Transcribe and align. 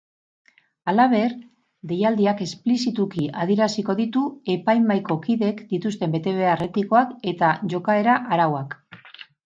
Halaber, 0.91 1.35
deialdiak 1.91 2.41
esplizituki 2.47 3.27
adieraziko 3.45 3.97
ditu 4.01 4.25
epaimahaiko 4.57 5.21
kideek 5.29 5.65
dituzten 5.77 6.19
betebehar 6.19 6.69
etikoak 6.71 7.17
eta 7.35 7.57
jokaera-arauak. 7.77 8.79